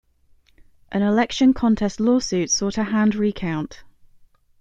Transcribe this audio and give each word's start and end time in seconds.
An 0.91 1.03
election 1.03 1.53
contest 1.53 1.99
lawsuit 1.99 2.49
sought 2.49 2.79
a 2.79 2.85
hand 2.85 3.13
recount. 3.13 3.83